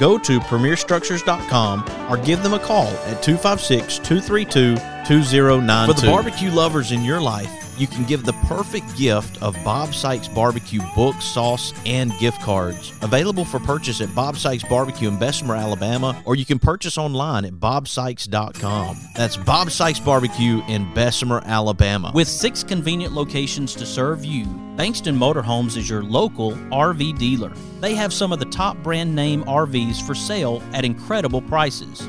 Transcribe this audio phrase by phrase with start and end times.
[0.00, 4.74] go to premierstructures.com or give them a call at 256 232
[5.06, 5.92] 2092.
[5.92, 9.94] For the barbecue lovers in your life, you can give the perfect gift of Bob
[9.94, 12.92] Sykes Barbecue book, sauce, and gift cards.
[13.00, 17.46] Available for purchase at Bob Sykes Barbecue in Bessemer, Alabama, or you can purchase online
[17.46, 18.98] at bobsykes.com.
[19.16, 22.12] That's Bob Sykes Barbecue in Bessemer, Alabama.
[22.14, 24.44] With six convenient locations to serve you,
[24.76, 27.52] Bankston Motorhomes is your local RV dealer.
[27.80, 32.08] They have some of the top brand name RVs for sale at incredible prices.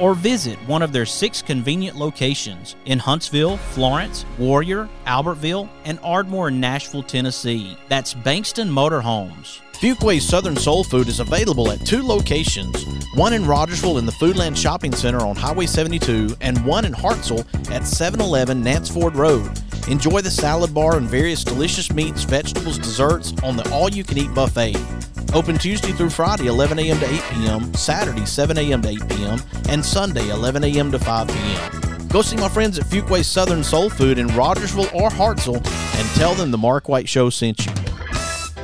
[0.00, 6.48] or visit one of their six convenient locations in Huntsville, Florence, Warrior, Albertville, and Ardmore
[6.48, 7.76] in Nashville, Tennessee.
[7.88, 9.60] That's Bankston Motorhomes.
[9.74, 12.84] Fuquay's Southern Soul Food is available at two locations
[13.14, 17.40] one in Rogersville in the Foodland Shopping Center on Highway 72, and one in Hartselle
[17.70, 19.50] at 711 Nance Ford Road.
[19.88, 24.18] Enjoy the salad bar and various delicious meats, vegetables, desserts on the all you can
[24.18, 24.76] eat buffet.
[25.32, 26.98] Open Tuesday through Friday, 11 a.m.
[26.98, 28.82] to 8 p.m., Saturday, 7 a.m.
[28.82, 30.90] to 8 p.m., and Sunday, 11 a.m.
[30.90, 32.08] to 5 p.m.
[32.08, 35.64] Go see my friends at Fuquay's Southern Soul Food in Rogersville or Hartselle
[35.96, 37.79] and tell them the Mark White Show sent you.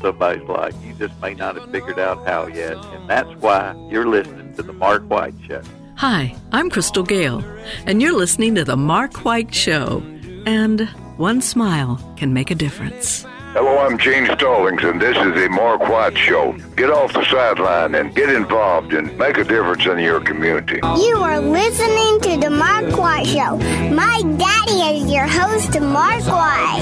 [0.00, 0.74] somebody's life.
[0.84, 2.76] You just may not have figured out how yet.
[2.76, 5.62] And that's why you're listening to The Mark White Show.
[5.96, 7.44] Hi, I'm Crystal Gayle,
[7.86, 10.02] and you're listening to The Mark White Show.
[10.46, 10.88] And
[11.18, 13.26] one smile can make a difference.
[13.52, 16.52] Hello, I'm Gene Stallings, and this is the Mark White Show.
[16.76, 20.76] Get off the sideline and get involved and make a difference in your community.
[20.76, 23.56] You are listening to the Mark White Show.
[23.92, 26.78] My daddy is your host, Mark White.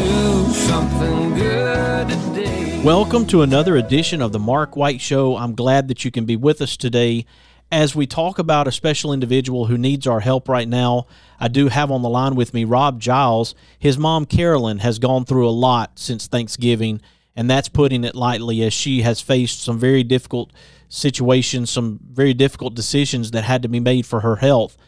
[2.84, 5.36] Welcome to another edition of the Mark White Show.
[5.36, 7.26] I'm glad that you can be with us today
[7.72, 11.08] as we talk about a special individual who needs our help right now.
[11.40, 13.56] I do have on the line with me Rob Giles.
[13.80, 17.00] His mom, Carolyn, has gone through a lot since Thanksgiving,
[17.34, 20.52] and that's putting it lightly as she has faced some very difficult
[20.88, 24.78] situations, some very difficult decisions that had to be made for her health.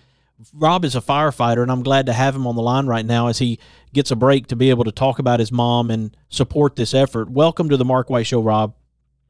[0.54, 3.26] Rob is a firefighter, and I'm glad to have him on the line right now
[3.26, 3.58] as he
[3.92, 7.30] gets a break to be able to talk about his mom and support this effort.
[7.30, 8.74] Welcome to the Mark White Show, Rob.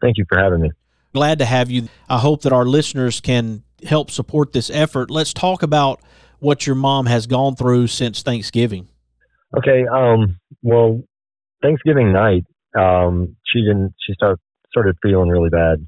[0.01, 0.71] Thank you for having me.
[1.13, 1.89] Glad to have you.
[2.09, 5.11] I hope that our listeners can help support this effort.
[5.11, 6.01] Let's talk about
[6.39, 8.89] what your mom has gone through since Thanksgiving.
[9.57, 9.85] Okay.
[9.93, 10.39] Um.
[10.63, 11.03] Well,
[11.63, 12.45] Thanksgiving night,
[12.79, 13.95] um, she didn't.
[14.07, 14.39] She started
[14.71, 15.87] started feeling really bad,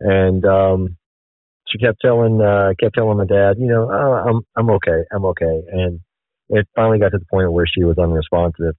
[0.00, 0.96] and um,
[1.70, 5.24] she kept telling uh, kept telling my dad, you know, oh, I'm I'm okay, I'm
[5.26, 6.00] okay, and
[6.48, 8.74] it finally got to the point where she was unresponsive,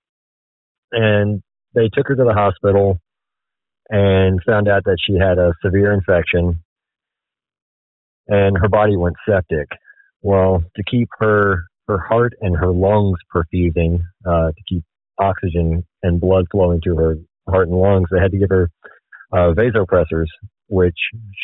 [0.92, 1.42] and
[1.74, 3.00] they took her to the hospital
[3.90, 6.60] and found out that she had a severe infection
[8.28, 9.68] and her body went septic.
[10.22, 14.84] Well, to keep her her heart and her lungs perfusing, uh, to keep
[15.18, 17.16] oxygen and blood flowing to her
[17.50, 18.70] heart and lungs, they had to give her
[19.34, 20.28] uh, vasopressors,
[20.72, 20.96] which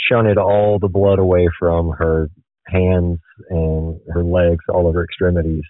[0.09, 2.29] shunted all the blood away from her
[2.65, 3.19] hands
[3.49, 5.63] and her legs, all of her extremities.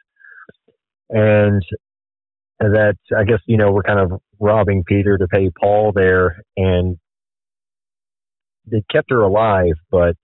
[1.09, 1.63] And
[2.59, 6.37] that, I guess, you know, we're kind of robbing Peter to pay Paul there.
[6.55, 6.97] And
[8.71, 10.15] they kept her alive, but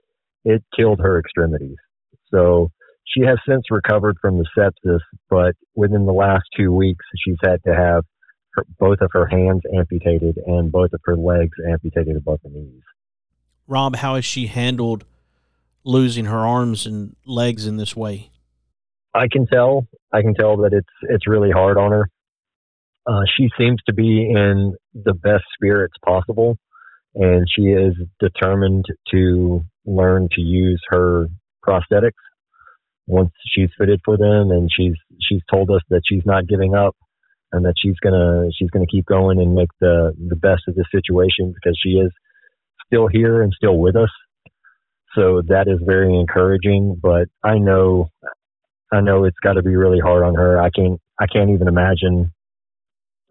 [0.46, 1.78] it killed her extremities.
[2.32, 2.70] So
[3.04, 7.64] she has since recovered from the sepsis, but within the last two weeks, she's had
[7.66, 8.04] to have
[8.54, 12.84] her, both of her hands amputated and both of her legs amputated above the knees.
[13.68, 15.06] Rob, how has she handled
[15.84, 18.32] losing her arms and legs in this way?
[19.14, 19.88] I can tell.
[20.12, 22.10] I can tell that it's it's really hard on her.
[23.06, 26.58] Uh, she seems to be in the best spirits possible,
[27.16, 31.28] and she is determined to learn to use her
[31.66, 32.12] prosthetics
[33.06, 34.52] once she's fitted for them.
[34.52, 36.96] And she's she's told us that she's not giving up,
[37.52, 40.86] and that she's gonna she's gonna keep going and make the the best of the
[40.92, 42.12] situation because she is
[42.94, 44.10] still here and still with us.
[45.16, 47.00] So that is very encouraging.
[47.02, 48.10] But I know
[48.92, 50.62] I know it's got to be really hard on her.
[50.62, 52.32] I can't I can't even imagine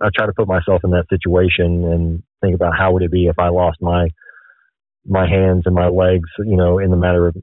[0.01, 3.27] I try to put myself in that situation and think about how would it be
[3.27, 4.09] if I lost my
[5.07, 7.37] my hands and my legs, you know, in the matter of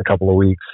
[0.00, 0.64] a couple of weeks.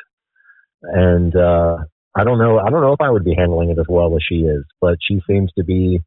[0.83, 1.79] And uh,
[2.15, 2.59] I don't know.
[2.59, 4.99] I don't know if I would be handling it as well as she is, but
[5.01, 6.01] she seems to be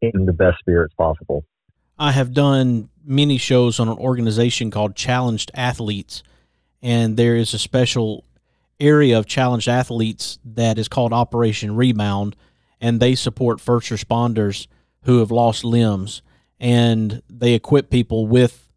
[0.00, 1.44] in the best spirits possible.
[1.98, 6.22] I have done many shows on an organization called Challenged Athletes,
[6.82, 8.24] and there is a special
[8.80, 12.36] area of challenged athletes that is called Operation Rebound
[12.80, 14.66] and they support first responders
[15.04, 16.22] who have lost limbs
[16.60, 18.68] and they equip people with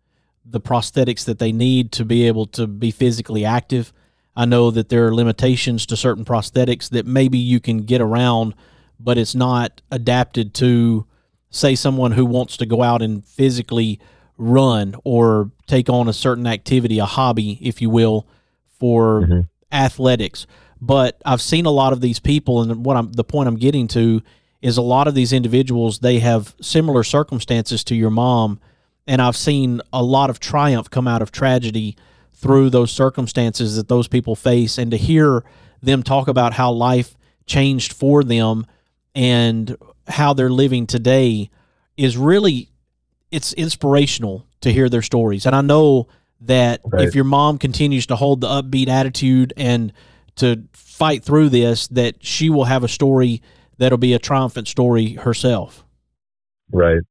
[0.46, 3.92] the prosthetics that they need to be able to be physically active.
[4.36, 8.54] I know that there are limitations to certain prosthetics that maybe you can get around,
[9.00, 11.06] but it's not adapted to,
[11.50, 14.00] say, someone who wants to go out and physically
[14.38, 18.28] run or take on a certain activity, a hobby, if you will,
[18.80, 19.42] for mm-hmm.
[19.72, 20.48] athletics.
[20.80, 23.88] But I've seen a lot of these people, and what I'm the point I'm getting
[23.90, 24.22] to
[24.62, 28.60] is a lot of these individuals they have similar circumstances to your mom,
[29.08, 31.96] and I've seen a lot of triumph come out of tragedy
[32.34, 35.44] through those circumstances that those people face, and to hear
[35.82, 38.66] them talk about how life changed for them
[39.16, 39.76] and
[40.08, 41.50] how they're living today
[41.96, 42.70] is really
[43.32, 46.08] it's inspirational to hear their stories and i know
[46.40, 49.92] that if your mom continues to hold the upbeat attitude and
[50.36, 53.42] to fight through this that she will have a story
[53.78, 55.84] that'll be a triumphant story herself.
[56.72, 57.02] Right.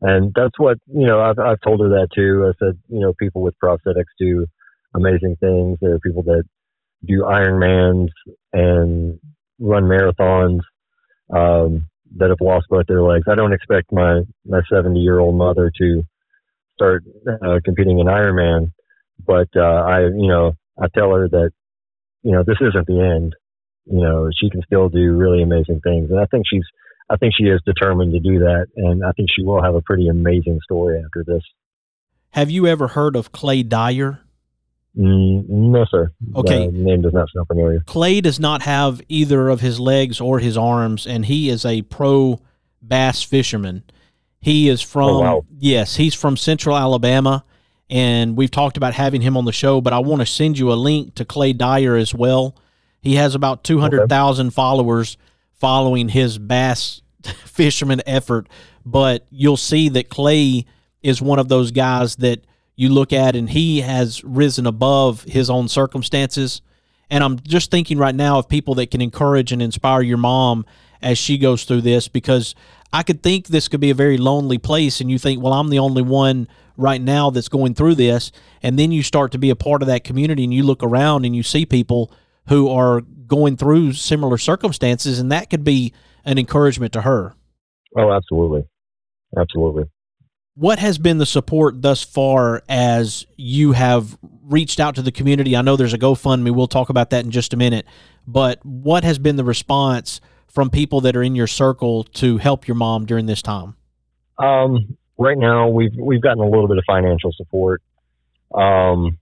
[0.00, 2.46] And that's what, you know, I've, I've told her that too.
[2.46, 4.46] I said, you know, people with prosthetics do
[4.94, 5.78] amazing things.
[5.80, 6.44] There are people that
[7.04, 8.08] do Ironmans
[8.52, 9.18] and
[9.58, 10.60] run marathons
[11.34, 13.24] um, that have lost both their legs.
[13.30, 16.02] I don't expect my, my 70 year old mother to
[16.74, 18.72] start uh, competing in Ironman,
[19.24, 21.50] but uh, I, you know, I tell her that
[22.22, 23.34] you know, this isn't the end.
[23.86, 26.10] You know, she can still do really amazing things.
[26.10, 26.64] And I think she's,
[27.08, 28.66] I think she is determined to do that.
[28.76, 31.42] And I think she will have a pretty amazing story after this.
[32.30, 34.20] Have you ever heard of Clay Dyer?
[34.96, 36.12] Mm, no, sir.
[36.34, 36.66] Okay.
[36.66, 37.80] The name does not sound familiar.
[37.86, 41.82] Clay does not have either of his legs or his arms, and he is a
[41.82, 42.40] pro
[42.82, 43.84] bass fisherman.
[44.40, 45.46] He is from, oh, wow.
[45.58, 47.44] yes, he's from central Alabama
[47.90, 50.72] and we've talked about having him on the show, but I want to send you
[50.72, 52.54] a link to Clay Dyer as well.
[53.00, 54.54] He has about 200,000 okay.
[54.54, 55.16] followers
[55.54, 57.00] following his bass
[57.44, 58.48] fisherman effort,
[58.84, 60.66] but you'll see that Clay
[61.02, 62.44] is one of those guys that
[62.78, 66.62] you look at and he has risen above his own circumstances.
[67.10, 70.64] And I'm just thinking right now of people that can encourage and inspire your mom
[71.02, 72.54] as she goes through this because
[72.92, 75.70] I could think this could be a very lonely place and you think, well, I'm
[75.70, 78.30] the only one right now that's going through this.
[78.62, 81.24] And then you start to be a part of that community and you look around
[81.24, 82.12] and you see people
[82.46, 85.92] who are going through similar circumstances and that could be
[86.24, 87.34] an encouragement to her.
[87.96, 88.68] Oh absolutely.
[89.36, 89.86] Absolutely
[90.58, 95.56] what has been the support thus far as you have reached out to the community
[95.56, 97.86] i know there's a gofundme we'll talk about that in just a minute
[98.26, 102.68] but what has been the response from people that are in your circle to help
[102.68, 103.74] your mom during this time?
[104.38, 107.82] Um, right now, we've we've gotten a little bit of financial support,
[108.54, 109.18] um,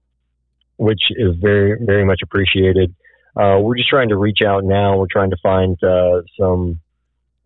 [0.76, 2.94] which is very very much appreciated.
[3.36, 4.96] Uh, we're just trying to reach out now.
[4.96, 6.80] We're trying to find uh, some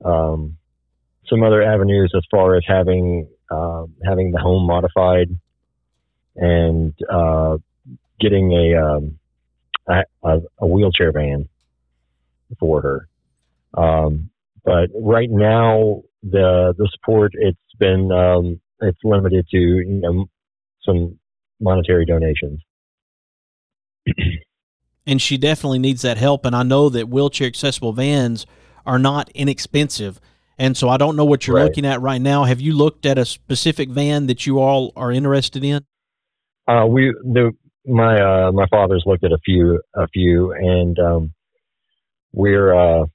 [0.04, 0.56] um,
[1.28, 5.28] some other avenues as far as having uh, having the home modified
[6.36, 7.58] and uh,
[8.20, 9.18] getting a, um,
[9.88, 11.48] a, a wheelchair van
[12.58, 13.08] for her.
[13.74, 14.30] Um,
[14.64, 20.28] but right now, the the support it's been um, it's limited to you know
[20.82, 21.18] some
[21.60, 22.60] monetary donations.
[25.06, 26.44] and she definitely needs that help.
[26.44, 28.46] And I know that wheelchair accessible vans
[28.86, 30.20] are not inexpensive.
[30.60, 31.64] And so I don't know what you're right.
[31.64, 32.44] looking at right now.
[32.44, 35.86] Have you looked at a specific van that you all are interested in?
[36.68, 37.52] Uh, we the
[37.86, 41.32] my uh, my father's looked at a few a few, and um,
[42.34, 43.06] we're uh,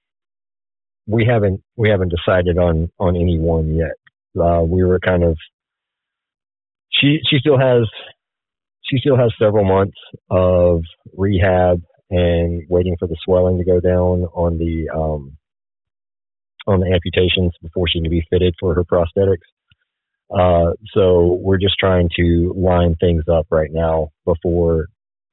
[1.05, 3.93] we haven't we haven't decided on on any one yet.
[4.43, 5.37] Uh, we were kind of
[6.89, 7.87] she she still has
[8.85, 9.97] she still has several months
[10.31, 10.81] of
[11.15, 15.37] rehab and waiting for the swelling to go down on the um,
[16.67, 19.45] on the amputations before she can be fitted for her prosthetics.
[20.34, 24.88] Uh, so we're just trying to line things up right now before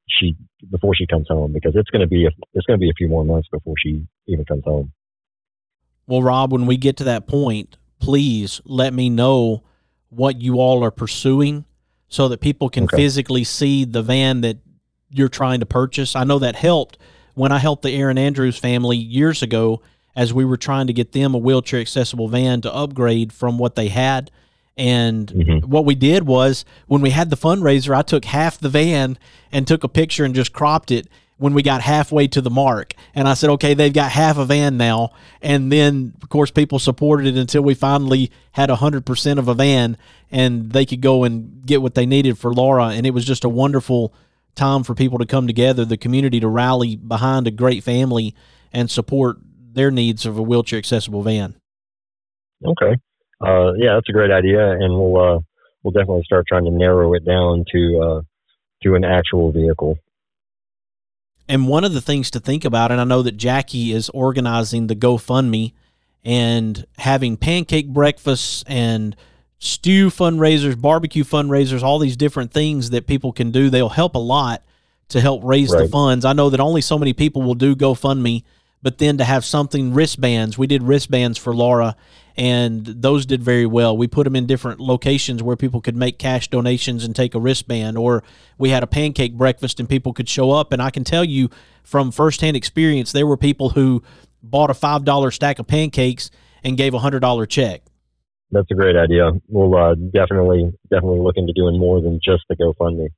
[0.08, 0.36] she
[0.70, 2.94] before she comes home because it's going to be a, it's going to be a
[2.96, 4.92] few more months before she even comes home.
[6.06, 9.62] Well, Rob, when we get to that point, please let me know
[10.10, 11.64] what you all are pursuing
[12.08, 12.96] so that people can okay.
[12.96, 14.58] physically see the van that
[15.10, 16.14] you're trying to purchase.
[16.14, 16.98] I know that helped
[17.34, 19.80] when I helped the Aaron Andrews family years ago
[20.14, 23.74] as we were trying to get them a wheelchair accessible van to upgrade from what
[23.74, 24.30] they had.
[24.76, 25.68] And mm-hmm.
[25.68, 29.18] what we did was when we had the fundraiser, I took half the van
[29.50, 32.94] and took a picture and just cropped it when we got halfway to the mark.
[33.14, 35.10] And I said, okay, they've got half a van now.
[35.42, 39.96] And then, of course, people supported it until we finally had 100% of a van
[40.30, 42.86] and they could go and get what they needed for Laura.
[42.86, 44.14] And it was just a wonderful
[44.54, 48.34] time for people to come together, the community to rally behind a great family
[48.72, 49.38] and support
[49.74, 51.54] their needs of a wheelchair accessible van.
[52.64, 52.96] Okay.
[53.40, 54.70] Uh, yeah, that's a great idea.
[54.70, 55.38] And we'll, uh,
[55.82, 58.22] we'll definitely start trying to narrow it down to, uh,
[58.82, 59.98] to an actual vehicle.
[61.48, 64.86] And one of the things to think about, and I know that Jackie is organizing
[64.86, 65.72] the GoFundMe
[66.24, 69.16] and having pancake breakfasts and
[69.58, 73.70] stew fundraisers, barbecue fundraisers, all these different things that people can do.
[73.70, 74.62] They'll help a lot
[75.08, 75.82] to help raise right.
[75.82, 76.24] the funds.
[76.24, 78.44] I know that only so many people will do GoFundMe,
[78.82, 81.96] but then to have something wristbands, we did wristbands for Laura,
[82.36, 83.96] and those did very well.
[83.96, 87.40] We put them in different locations where people could make cash donations and take a
[87.40, 88.24] wristband, or
[88.58, 90.72] we had a pancake breakfast and people could show up.
[90.72, 91.50] And I can tell you
[91.84, 94.02] from firsthand experience, there were people who
[94.42, 96.30] bought a five dollar stack of pancakes
[96.64, 97.82] and gave a hundred dollar check.
[98.50, 99.30] That's a great idea.
[99.48, 103.08] We'll uh, definitely definitely look into doing more than just the GoFundMe.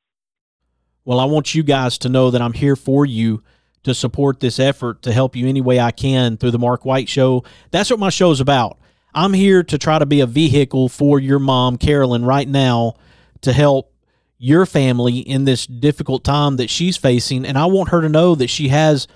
[1.05, 3.43] Well, I want you guys to know that I'm here for you
[3.85, 7.09] to support this effort to help you any way I can through the Mark White
[7.09, 7.45] Show.
[7.71, 8.79] That's what my show's about.
[9.15, 12.95] I'm here to try to be a vehicle for your mom, Carolyn, right now
[13.43, 13.93] to help
[14.39, 17.45] your family in this difficult time that she's facing.
[17.47, 19.07] And I want her to know that she has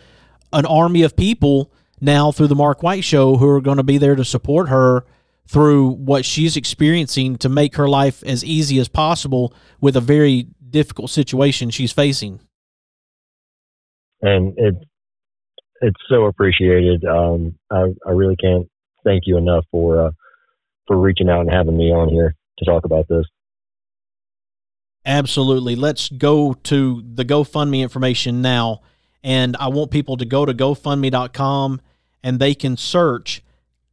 [0.52, 3.98] an army of people now through the Mark White Show who are going to be
[3.98, 5.04] there to support her
[5.46, 10.46] through what she's experiencing to make her life as easy as possible with a very
[10.70, 12.40] difficult situation she's facing.
[14.22, 14.74] And it
[15.80, 17.04] it's so appreciated.
[17.04, 18.66] Um, I I really can't
[19.04, 20.10] thank you enough for uh,
[20.86, 23.24] for reaching out and having me on here to talk about this.
[25.06, 25.74] Absolutely.
[25.74, 28.80] Let's go to the GoFundMe information now.
[29.22, 31.80] And I want people to go to GoFundMe.com
[32.22, 33.42] and they can search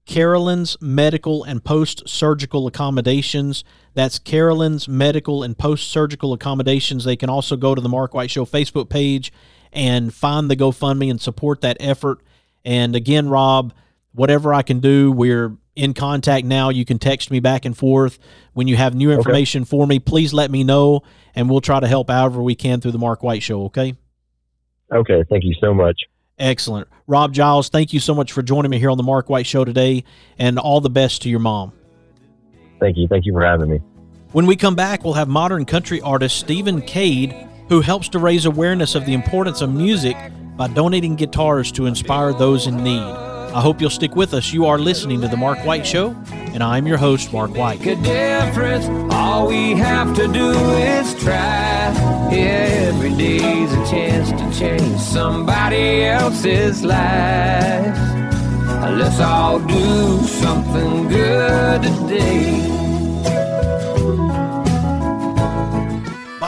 [0.06, 3.64] Carolyn's Medical and Post Surgical Accommodations.
[3.94, 7.06] That's Carolyn's Medical and Post Surgical Accommodations.
[7.06, 9.32] They can also go to the Mark White Show Facebook page
[9.76, 12.20] and find the GoFundMe and support that effort.
[12.64, 13.74] And again, Rob,
[14.14, 16.70] whatever I can do, we're in contact now.
[16.70, 18.18] You can text me back and forth.
[18.54, 19.70] When you have new information okay.
[19.70, 21.02] for me, please let me know,
[21.36, 23.96] and we'll try to help however we can through the Mark White Show, okay?
[24.92, 25.24] Okay.
[25.30, 26.00] Thank you so much.
[26.40, 26.88] Excellent.
[27.08, 29.66] Rob Giles, thank you so much for joining me here on the Mark White Show
[29.66, 30.06] today,
[30.40, 31.74] and all the best to your mom.
[32.80, 33.08] Thank you.
[33.08, 33.80] Thank you for having me.
[34.32, 38.46] When we come back, we'll have modern country artist Steven Cade, who helps to raise
[38.46, 40.16] awareness of the importance of music
[40.56, 43.02] by donating guitars to inspire those in need.
[43.56, 44.52] I hope you'll stick with us.
[44.54, 47.86] You are listening to The Mark White Show, and I'm your host, Mark White.
[47.86, 48.86] A difference.
[49.14, 51.94] All we have to do is try.
[52.32, 57.98] Every day's a chance to change somebody else's life.
[58.98, 62.75] Let's all do something good today.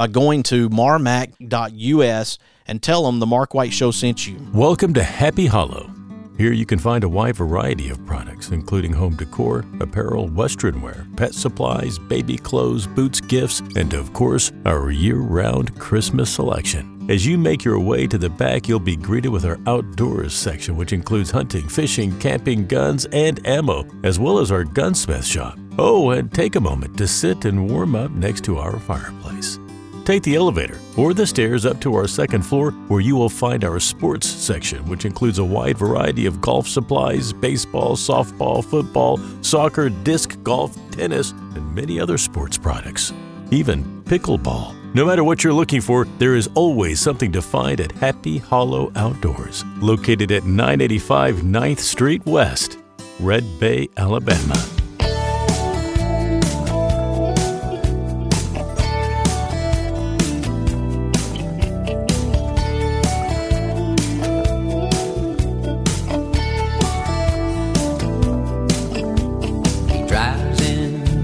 [0.00, 4.38] by going to marmac.us and tell them the Mark White Show sent you.
[4.54, 5.90] Welcome to Happy Hollow.
[6.38, 11.06] Here you can find a wide variety of products, including home decor, apparel, western wear,
[11.18, 17.06] pet supplies, baby clothes, boots, gifts, and of course, our year round Christmas selection.
[17.10, 20.76] As you make your way to the back, you'll be greeted with our outdoors section,
[20.76, 25.58] which includes hunting, fishing, camping, guns, and ammo, as well as our gunsmith shop.
[25.78, 29.58] Oh, and take a moment to sit and warm up next to our fireplace.
[30.04, 33.64] Take the elevator or the stairs up to our second floor where you will find
[33.64, 39.88] our sports section, which includes a wide variety of golf supplies, baseball, softball, football, soccer,
[39.88, 43.12] disc golf, tennis, and many other sports products.
[43.50, 44.74] Even pickleball.
[44.92, 48.90] No matter what you're looking for, there is always something to find at Happy Hollow
[48.96, 52.78] Outdoors, located at 985 9th Street West,
[53.20, 54.56] Red Bay, Alabama.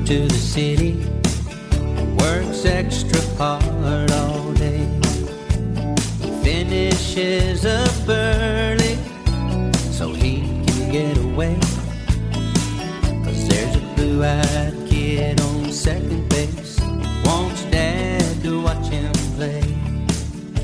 [0.09, 0.93] Into the city,
[2.21, 4.87] works extra hard all day,
[6.45, 8.95] finishes up early
[9.91, 11.59] so he can get away.
[13.25, 16.79] Cause there's a blue eyed kid on second base,
[17.25, 19.65] wants dad to watch him play.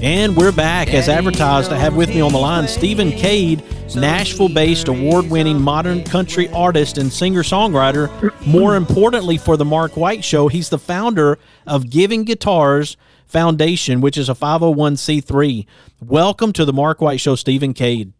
[0.00, 1.72] And we're back as advertised.
[1.72, 3.64] I have with me on the line Steven Cade,
[3.96, 8.10] Nashville based award winning modern country artist and singer songwriter.
[8.46, 14.16] More importantly, for the Mark White Show, he's the founder of Giving Guitars Foundation, which
[14.16, 15.66] is a 501c3.
[16.00, 18.12] Welcome to the Mark White Show, Steven Cade.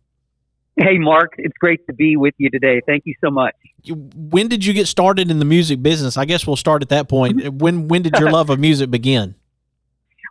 [0.77, 2.81] Hey, Mark, it's great to be with you today.
[2.87, 3.55] Thank you so much.
[3.89, 6.17] When did you get started in the music business?
[6.17, 7.55] I guess we'll start at that point.
[7.55, 9.35] When when did your love of music begin?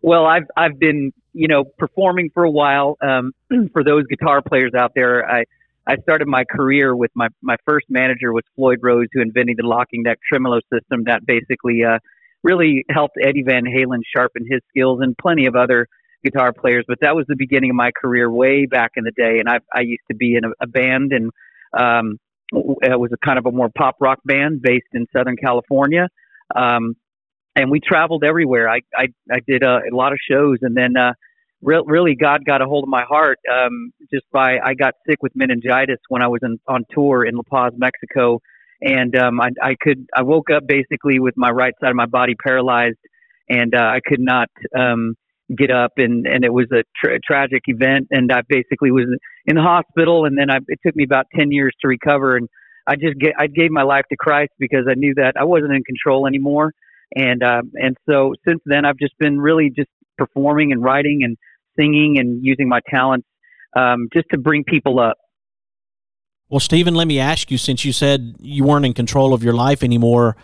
[0.02, 2.98] Well, I've I've been you know performing for a while.
[3.02, 3.32] Um,
[3.74, 5.46] for those guitar players out there, I
[5.88, 9.68] I started my career with my my first manager was Floyd Rose, who invented the
[9.68, 12.00] locking neck tremolo system that basically uh,
[12.44, 15.88] really helped Eddie Van Halen sharpen his skills and plenty of other
[16.24, 16.86] guitar players.
[16.88, 19.60] But that was the beginning of my career way back in the day, and I
[19.74, 21.32] I used to be in a, a band and
[21.74, 22.18] um,
[22.54, 26.10] it was a kind of a more pop rock band based in Southern California.
[26.56, 26.96] Um,
[27.56, 28.70] and we traveled everywhere.
[28.70, 31.14] I I, I did a, a lot of shows, and then uh,
[31.62, 35.22] re- really God got a hold of my heart um, just by I got sick
[35.22, 38.40] with meningitis when I was in, on tour in La Paz, Mexico,
[38.82, 42.06] and um, I, I could I woke up basically with my right side of my
[42.06, 43.00] body paralyzed,
[43.50, 45.16] and uh, I could not um,
[45.56, 49.08] get up, and and it was a tra- tragic event, and I basically was
[49.46, 52.48] in the hospital, and then I, it took me about ten years to recover, and
[52.88, 55.74] I just get I gave my life to Christ because I knew that I wasn't
[55.74, 56.74] in control anymore
[57.16, 61.38] and uh, and so since then I've just been really just performing and writing and
[61.78, 63.28] singing and using my talents
[63.76, 65.18] um, just to bring people up.
[66.50, 69.54] Well, Steven, let me ask you since you said you weren't in control of your
[69.54, 70.36] life anymore,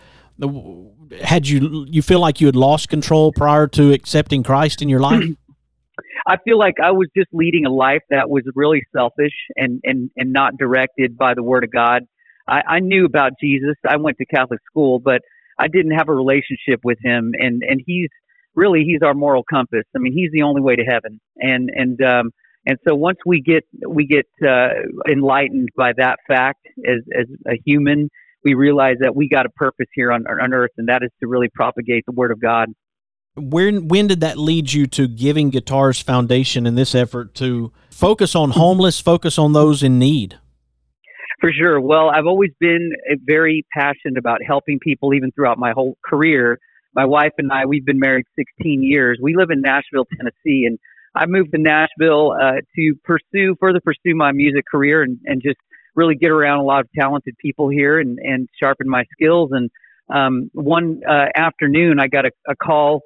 [1.22, 5.00] had you you feel like you had lost control prior to accepting Christ in your
[5.00, 5.24] life?
[6.26, 10.10] I feel like I was just leading a life that was really selfish and and
[10.16, 12.04] and not directed by the Word of God.
[12.46, 13.74] I, I knew about Jesus.
[13.86, 15.20] I went to Catholic school, but
[15.58, 17.32] I didn't have a relationship with him.
[17.38, 18.10] And and he's
[18.54, 19.84] really he's our moral compass.
[19.94, 21.20] I mean, he's the only way to heaven.
[21.36, 22.30] And and um,
[22.66, 24.68] and so once we get we get uh,
[25.10, 28.10] enlightened by that fact as as a human,
[28.44, 31.26] we realize that we got a purpose here on on earth, and that is to
[31.26, 32.68] really propagate the Word of God.
[33.36, 38.34] When when did that lead you to giving Guitars Foundation in this effort to focus
[38.34, 40.38] on homeless, focus on those in need?
[41.40, 41.80] For sure.
[41.80, 46.58] Well, I've always been uh, very passionate about helping people, even throughout my whole career.
[46.94, 49.18] My wife and I, we've been married 16 years.
[49.22, 50.78] We live in Nashville, Tennessee, and
[51.14, 55.58] I moved to Nashville uh, to pursue further pursue my music career and, and just
[55.94, 59.50] really get around a lot of talented people here and, and sharpen my skills.
[59.52, 59.70] And
[60.12, 63.02] um, one uh, afternoon, I got a, a call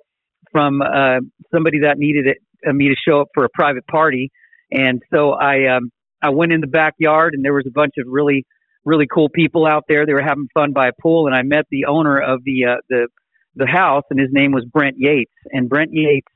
[0.52, 1.20] from uh,
[1.52, 4.30] somebody that needed it, uh, me to show up for a private party,
[4.70, 5.90] and so I um,
[6.22, 8.44] I went in the backyard and there was a bunch of really
[8.84, 10.06] really cool people out there.
[10.06, 12.76] They were having fun by a pool, and I met the owner of the uh,
[12.88, 13.08] the
[13.54, 15.32] the house, and his name was Brent Yates.
[15.50, 16.26] And Brent Yates,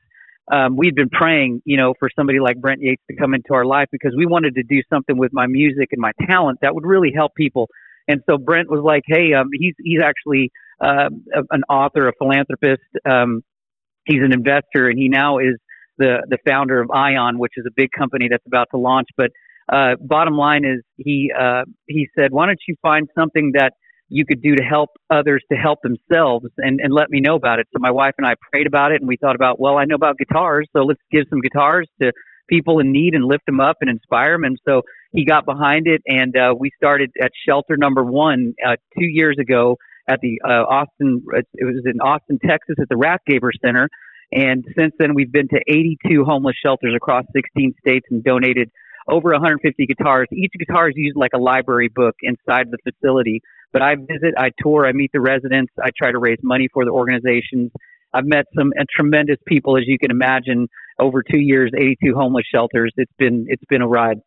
[0.51, 3.65] um, we'd been praying, you know, for somebody like Brent Yates to come into our
[3.65, 6.85] life because we wanted to do something with my music and my talent that would
[6.85, 7.67] really help people.
[8.07, 11.09] And so Brent was like, "Hey, um, he's he's actually uh,
[11.51, 12.83] an author, a philanthropist.
[13.09, 13.41] Um,
[14.05, 15.55] he's an investor, and he now is
[15.97, 19.07] the the founder of Ion, which is a big company that's about to launch.
[19.17, 19.31] But
[19.71, 23.73] uh, bottom line is, he uh, he said, "Why don't you find something that
[24.09, 27.59] you could do to help others to help themselves and, and let me know about
[27.59, 27.67] it.
[27.73, 29.95] So my wife and I prayed about it and we thought about, well, I know
[29.95, 32.13] about guitars, so let's give some guitars to
[32.49, 34.45] people in need and lift them up and inspire them.
[34.45, 38.75] And so he got behind it and uh, we started at shelter number one uh,
[38.97, 39.77] two years ago
[40.09, 41.21] at the uh, Austin,
[41.53, 43.89] it was in Austin, Texas at the Rathgeber Center.
[44.31, 48.69] And since then, we've been to 82 homeless shelters across 16 states and donated
[49.07, 50.27] over 150 guitars.
[50.31, 53.41] Each guitar is used like a library book inside the facility.
[53.73, 56.85] But I visit, I tour, I meet the residents, I try to raise money for
[56.85, 57.71] the organizations.
[58.13, 60.67] I've met some uh, tremendous people, as you can imagine,
[60.99, 62.93] over two years, 82 homeless shelters.
[62.97, 64.19] It's been it's been a ride.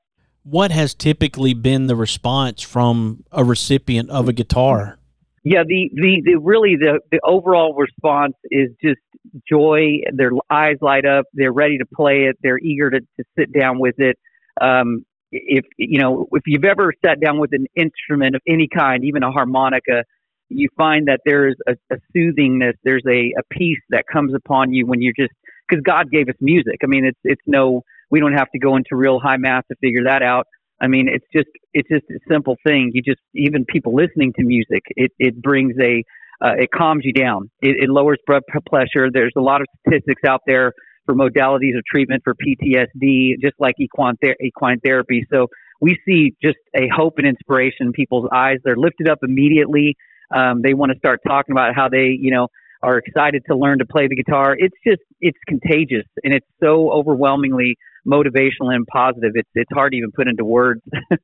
[0.43, 4.99] What has typically been the response from a recipient of a guitar?
[5.43, 9.01] Yeah, the, the, the really the, the overall response is just
[9.49, 10.01] joy.
[10.13, 11.27] Their eyes light up.
[11.33, 12.37] They're ready to play it.
[12.43, 14.19] They're eager to, to sit down with it.
[14.61, 19.05] Um, if you know if you've ever sat down with an instrument of any kind,
[19.05, 20.05] even a harmonica,
[20.49, 24.87] you find that there's a, a soothingness, there's a, a peace that comes upon you
[24.87, 25.33] when you're just
[25.69, 26.79] because God gave us music.
[26.83, 29.77] I mean, it's it's no we don't have to go into real high math to
[29.81, 30.47] figure that out.
[30.81, 32.91] I mean, it's just it's just a simple thing.
[32.93, 36.03] You just even people listening to music, it it brings a
[36.43, 37.51] uh, it calms you down.
[37.61, 39.11] It, it lowers blood pressure.
[39.13, 40.73] There's a lot of statistics out there
[41.07, 45.27] for modalities of treatment for PTSD, just like equine, ther- equine therapy.
[45.33, 45.49] So
[45.81, 48.59] we see just a hope and inspiration in people's eyes.
[48.65, 49.97] They're lifted up immediately.
[50.35, 52.49] Um, they want to start talking about how they, you know,
[52.83, 54.57] are excited to learn to play the guitar.
[54.59, 59.33] It's just, it's contagious and it's so overwhelmingly motivational and positive.
[59.35, 60.81] It's, it's hard to even put into words.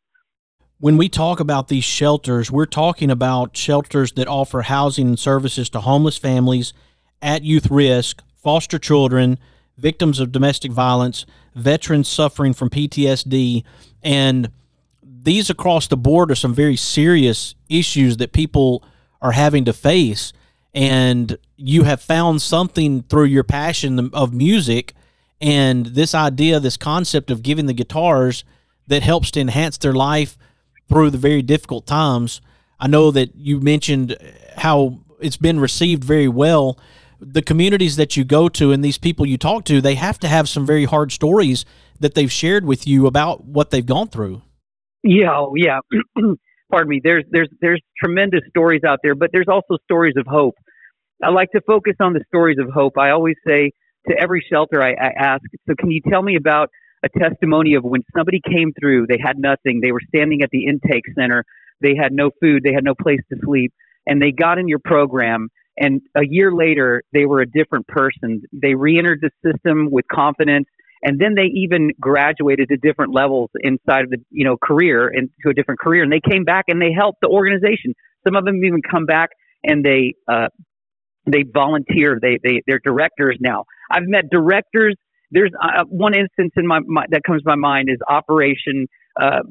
[0.79, 5.71] when we talk about these shelters, we're talking about shelters that offer housing and services
[5.71, 6.73] to homeless families
[7.23, 9.39] at youth risk, foster children,
[9.77, 13.65] victims of domestic violence, veterans suffering from PTSD,
[14.03, 14.51] and
[15.03, 18.85] these across the board are some very serious issues that people
[19.21, 20.33] are having to face.
[20.73, 24.95] And you have found something through your passion of music
[25.41, 28.45] and this idea, this concept of giving the guitars
[28.87, 30.39] that helps to enhance their life
[30.89, 32.41] through the very difficult times.
[32.79, 34.17] I know that you mentioned
[34.57, 36.79] how it's been received very well
[37.21, 40.29] the communities that you go to and these people you talk to, they have to
[40.29, 41.65] have some very hard stories
[42.01, 44.43] that they've shared with you about what they've gone through.
[45.03, 45.81] Yeah, oh, yeah.
[46.71, 47.01] Pardon me.
[47.03, 50.55] There's there's there's tremendous stories out there, but there's also stories of hope.
[51.23, 52.99] I like to focus on the stories of hope.
[52.99, 53.71] I always say
[54.09, 56.71] to every shelter I, I ask, so can you tell me about
[57.05, 60.67] a testimony of when somebody came through, they had nothing, they were standing at the
[60.67, 61.45] intake center,
[61.81, 63.73] they had no food, they had no place to sleep,
[64.07, 68.43] and they got in your program and a year later, they were a different person.
[68.53, 70.67] They re-entered the system with confidence,
[71.03, 75.51] and then they even graduated to different levels inside of the you know career into
[75.51, 76.03] a different career.
[76.03, 77.95] And they came back and they helped the organization.
[78.25, 79.31] Some of them even come back
[79.65, 80.49] and they uh,
[81.27, 82.19] they volunteer.
[82.21, 83.65] They they they're directors now.
[83.91, 84.95] I've met directors.
[85.31, 88.87] There's uh, one instance in my, my, that comes to my mind is Operation
[89.21, 89.43] uh,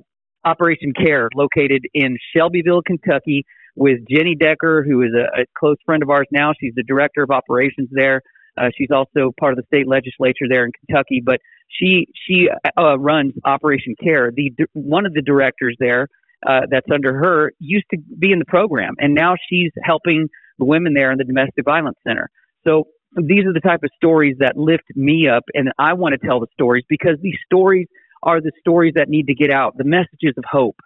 [0.45, 6.03] Operation Care, located in Shelbyville, Kentucky with Jenny Decker, who is a, a close friend
[6.03, 6.53] of ours now.
[6.59, 8.21] She's the director of operations there.
[8.57, 11.21] Uh, she's also part of the state legislature there in Kentucky.
[11.23, 14.31] But She she uh, runs Operation Care.
[14.31, 16.07] The one of the directors there
[16.47, 20.65] uh, that's under her used to be in the program, and now she's helping the
[20.65, 22.29] women there in the domestic violence center.
[22.65, 22.85] So
[23.17, 26.39] these are the type of stories that lift me up, and I want to tell
[26.39, 27.87] the stories because these stories
[28.23, 30.77] are the stories that need to get out, the messages of hope.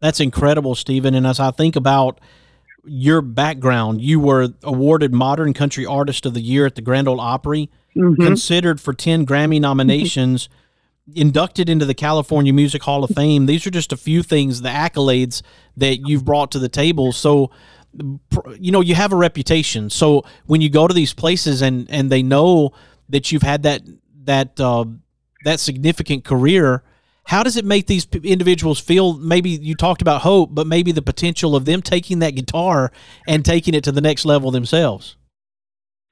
[0.00, 1.14] That's incredible, Steven.
[1.14, 2.20] And as I think about
[2.84, 7.20] your background, you were awarded Modern Country Artist of the Year at the Grand Ole
[7.20, 8.22] Opry, mm-hmm.
[8.22, 10.48] considered for 10 Grammy nominations,
[11.14, 13.46] inducted into the California Music Hall of Fame.
[13.46, 15.42] These are just a few things, the accolades
[15.76, 17.12] that you've brought to the table.
[17.12, 17.50] So,
[18.58, 19.88] you know, you have a reputation.
[19.88, 22.72] So when you go to these places and and they know
[23.08, 23.82] that you've had that
[24.24, 24.84] that uh,
[25.44, 26.82] that significant career,
[27.26, 29.14] how does it make these individuals feel?
[29.14, 32.92] Maybe you talked about hope, but maybe the potential of them taking that guitar
[33.26, 35.16] and taking it to the next level themselves.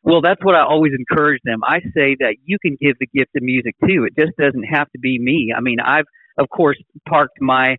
[0.02, 1.60] Well, that's what I always encourage them.
[1.64, 4.04] I say that you can give the gift of music too.
[4.04, 5.54] It just doesn't have to be me.
[5.56, 6.04] I mean, I've
[6.36, 6.76] of course
[7.08, 7.76] parked my,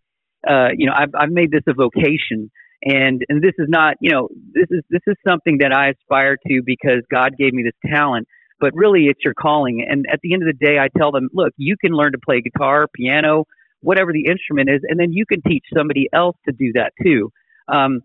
[0.48, 2.50] uh, you know, I've I've made this a vocation,
[2.84, 6.38] and and this is not, you know, this is this is something that I aspire
[6.48, 8.28] to because God gave me this talent
[8.60, 9.86] but really it's your calling.
[9.88, 12.18] And at the end of the day, I tell them, look, you can learn to
[12.18, 13.46] play guitar, piano,
[13.82, 17.30] whatever the instrument is, and then you can teach somebody else to do that too.
[17.68, 18.02] Um,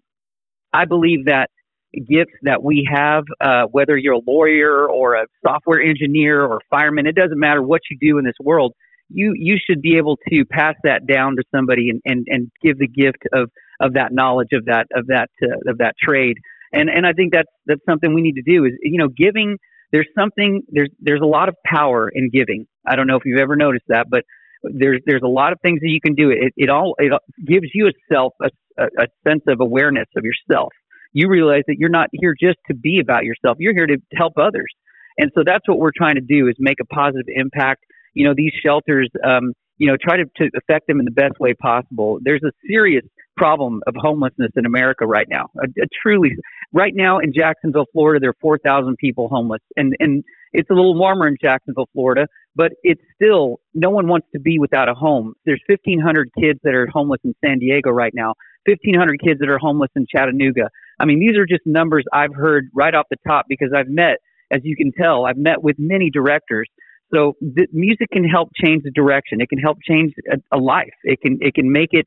[0.72, 1.50] I believe that
[1.92, 7.06] gifts that we have, uh, whether you're a lawyer or a software engineer or fireman,
[7.06, 8.74] it doesn't matter what you do in this world.
[9.08, 12.78] You you should be able to pass that down to somebody and, and, and give
[12.78, 16.36] the gift of, of that knowledge of that of that uh, of that trade.
[16.72, 19.58] And and I think that's that's something we need to do is you know giving
[19.92, 22.66] there's something there's there's a lot of power in giving.
[22.86, 24.24] I don't know if you've ever noticed that, but
[24.62, 26.30] there's there's a lot of things that you can do.
[26.30, 27.12] It it all it
[27.44, 30.72] gives you a self a, a sense of awareness of yourself.
[31.12, 33.56] You realize that you're not here just to be about yourself.
[33.58, 34.72] You're here to help others,
[35.18, 37.84] and so that's what we're trying to do is make a positive impact.
[38.14, 41.38] You know, these shelters, um, you know, try to, to affect them in the best
[41.40, 42.18] way possible.
[42.22, 43.04] There's a serious
[43.40, 45.48] problem of homelessness in America right now.
[45.56, 46.32] A, a truly,
[46.74, 50.22] right now in Jacksonville, Florida, there are 4,000 people homeless, and and
[50.52, 54.58] it's a little warmer in Jacksonville, Florida, but it's still no one wants to be
[54.58, 55.32] without a home.
[55.46, 58.34] There's 1,500 kids that are homeless in San Diego right now.
[58.66, 60.68] 1,500 kids that are homeless in Chattanooga.
[60.98, 64.18] I mean, these are just numbers I've heard right off the top because I've met,
[64.50, 66.68] as you can tell, I've met with many directors.
[67.14, 69.40] So the music can help change the direction.
[69.40, 70.94] It can help change a, a life.
[71.04, 72.06] It can it can make it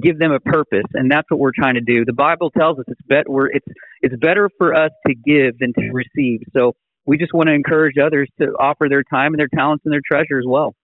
[0.00, 2.04] give them a purpose, and that's what we're trying to do.
[2.04, 3.66] The Bible tells us it's bet we're it's
[4.00, 6.42] it's better for us to give than to receive.
[6.52, 6.74] So
[7.04, 10.02] we just want to encourage others to offer their time and their talents and their
[10.06, 10.74] treasure as well.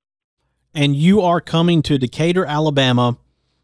[0.75, 3.17] And you are coming to Decatur, Alabama,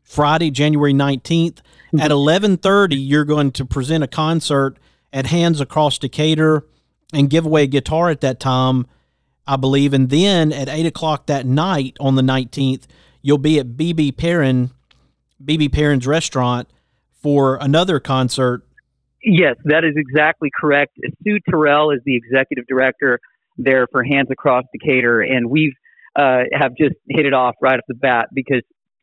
[0.02, 1.60] Friday, January nineteenth
[1.94, 2.10] at mm-hmm.
[2.10, 2.96] eleven thirty.
[2.96, 4.78] You're going to present a concert
[5.12, 6.66] at Hands Across Decatur
[7.12, 8.86] and give away a guitar at that time,
[9.46, 9.92] I believe.
[9.92, 12.86] And then at eight o'clock that night on the nineteenth,
[13.22, 14.70] you'll be at BB Perrin
[15.42, 16.68] BB Perrin's restaurant
[17.22, 18.62] for another concert.
[19.22, 20.98] Yes, that is exactly correct.
[21.22, 23.18] Sue Terrell is the executive director
[23.56, 25.72] there for Hands Across Decatur, and we've
[26.16, 28.62] uh, have just hit it off right off the bat because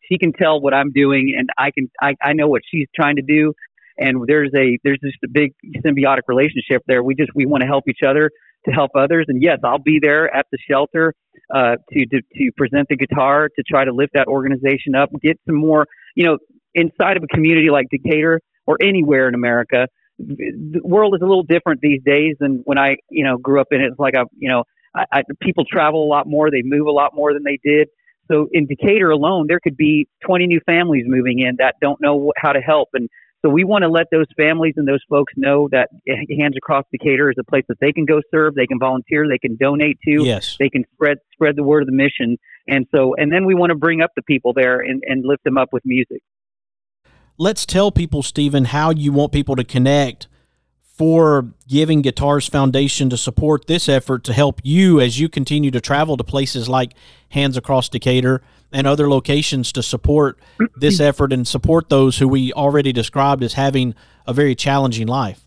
[0.10, 3.15] she can tell what I'm doing, and I can I, I know what she's trying
[3.15, 3.54] to do,
[3.98, 7.04] and there's a there's just a big symbiotic relationship there.
[7.04, 8.30] We just we want to help each other
[8.65, 11.13] to help others, and yes, I'll be there at the shelter
[11.54, 15.39] uh, to, to to present the guitar to try to lift that organization up, get
[15.46, 16.38] some more you know,
[16.74, 19.88] inside of a community like Decatur or anywhere in America,
[20.19, 23.67] the world is a little different these days than when I, you know, grew up
[23.71, 23.86] in it.
[23.86, 24.63] It's like I, you know,
[24.95, 27.88] I, I, people travel a lot more, they move a lot more than they did.
[28.30, 32.32] So in Decatur alone, there could be 20 new families moving in that don't know
[32.38, 32.89] how to help.
[32.93, 33.10] And
[33.42, 37.30] so we want to let those families and those folks know that Hands Across Decatur
[37.32, 40.24] is a place that they can go serve, they can volunteer, they can donate to,
[40.24, 40.58] yes.
[40.60, 42.38] they can spread spread the word of the mission.
[42.68, 45.44] And so, and then we want to bring up the people there and, and lift
[45.44, 46.22] them up with music.
[47.38, 50.28] Let's tell people, Steven, how you want people to connect
[50.84, 55.82] for giving Guitars Foundation to support this effort to help you as you continue to
[55.82, 56.94] travel to places like
[57.30, 60.40] Hands Across Decatur and other locations to support
[60.76, 65.46] this effort and support those who we already described as having a very challenging life.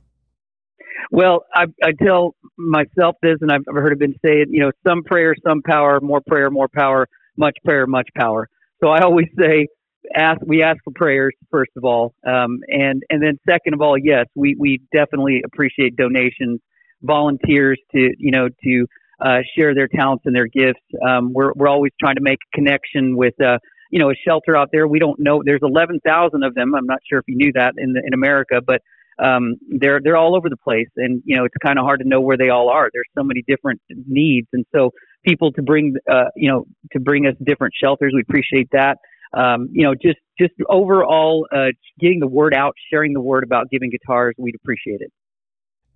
[1.11, 5.03] Well, I, I tell myself this, and I've heard it been said, you know, some
[5.05, 7.07] prayer, some power, more prayer, more power,
[7.37, 8.49] much prayer, much power.
[8.83, 9.69] So I always say,
[10.15, 10.41] ask.
[10.45, 14.27] We ask for prayers first of all, um, and and then second of all, yes,
[14.35, 16.61] we we definitely appreciate donations,
[17.03, 18.87] volunteers to you know to
[19.21, 20.83] uh, share their talents and their gifts.
[21.07, 23.35] Um, we're we're always trying to make a connection with.
[23.41, 23.59] Uh,
[23.91, 24.89] you know, a shelter out there.
[24.89, 25.43] We don't know.
[25.45, 26.75] There's 11,000 of them.
[26.75, 28.81] I'm not sure if you knew that in the, in America, but
[29.23, 32.09] um, they're they're all over the place, and you know it's kind of hard to
[32.09, 32.89] know where they all are.
[32.93, 34.91] There's so many different needs, and so
[35.25, 38.13] people to bring, uh, you know, to bring us different shelters.
[38.15, 38.99] We appreciate that.
[39.37, 41.69] Um, you know, just just overall uh,
[42.01, 44.35] getting the word out, sharing the word about giving guitars.
[44.39, 45.13] We'd appreciate it.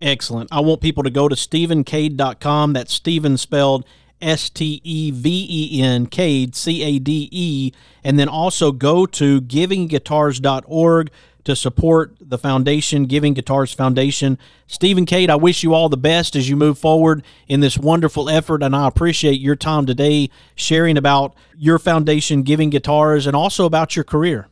[0.01, 0.49] Excellent.
[0.53, 2.73] I want people to go to StevenCade.com.
[2.73, 3.85] That's Steven spelled
[4.21, 7.73] S T E V E N, Cade, C A D E,
[8.05, 11.11] and then also go to givingguitars.org
[11.45, 14.39] to support the foundation, Giving Guitars Foundation.
[14.67, 18.29] Steven Cade, I wish you all the best as you move forward in this wonderful
[18.29, 23.65] effort, and I appreciate your time today sharing about your foundation, Giving Guitars, and also
[23.65, 24.49] about your career.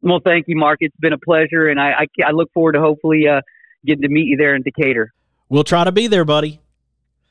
[0.00, 0.78] Well, thank you, Mark.
[0.80, 3.42] It's been a pleasure, and I, I, I look forward to hopefully uh,
[3.84, 5.12] getting to meet you there in Decatur.
[5.48, 6.60] We'll try to be there, buddy.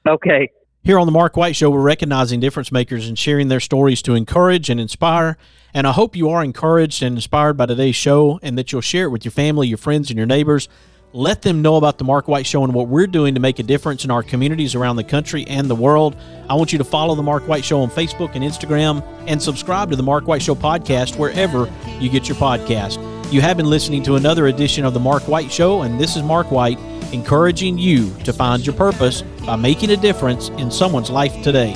[0.07, 0.49] Okay.
[0.83, 4.15] Here on the Mark White Show, we're recognizing difference makers and sharing their stories to
[4.15, 5.37] encourage and inspire.
[5.73, 9.05] And I hope you are encouraged and inspired by today's show and that you'll share
[9.05, 10.69] it with your family, your friends, and your neighbors.
[11.11, 13.63] Let them know about the Mark White Show and what we're doing to make a
[13.63, 16.15] difference in our communities around the country and the world.
[16.47, 19.89] I want you to follow the Mark White Show on Facebook and Instagram and subscribe
[19.89, 23.18] to the Mark White Show podcast wherever you get your podcast.
[23.31, 26.23] You have been listening to another edition of the Mark White Show, and this is
[26.23, 26.79] Mark White
[27.13, 31.75] encouraging you to find your purpose by making a difference in someone's life today.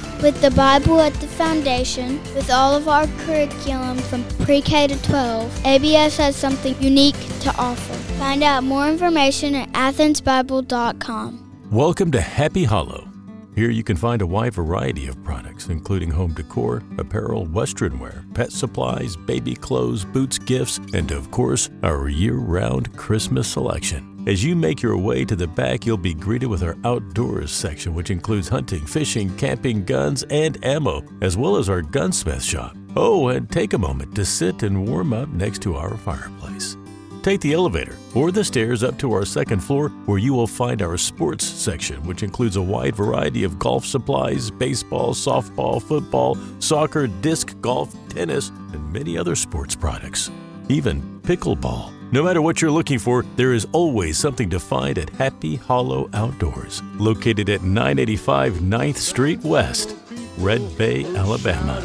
[0.21, 5.01] With the Bible at the foundation, with all of our curriculum from pre K to
[5.01, 7.93] 12, ABS has something unique to offer.
[8.19, 11.69] Find out more information at athensbible.com.
[11.71, 13.07] Welcome to Happy Hollow.
[13.55, 18.23] Here you can find a wide variety of products, including home decor, apparel, western wear,
[18.35, 24.10] pet supplies, baby clothes, boots, gifts, and of course, our year round Christmas selection.
[24.27, 27.95] As you make your way to the back, you'll be greeted with our outdoors section,
[27.95, 32.77] which includes hunting, fishing, camping, guns, and ammo, as well as our gunsmith shop.
[32.95, 36.77] Oh, and take a moment to sit and warm up next to our fireplace.
[37.23, 40.83] Take the elevator or the stairs up to our second floor where you will find
[40.83, 47.07] our sports section, which includes a wide variety of golf supplies, baseball, softball, football, soccer,
[47.07, 50.29] disc golf, tennis, and many other sports products.
[50.69, 52.00] Even pickleball.
[52.13, 56.09] No matter what you're looking for, there is always something to find at Happy Hollow
[56.13, 59.95] Outdoors, located at 985 9th Street West,
[60.37, 61.79] Red Bay, Alabama.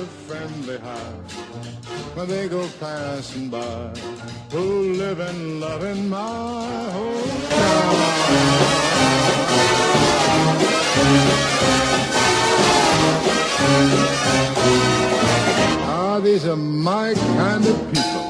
[2.15, 3.95] when they go passing by
[4.51, 7.97] who live and love in my hometown.
[15.89, 18.26] Ah, these are my kind of people.